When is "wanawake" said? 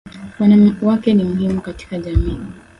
0.39-1.13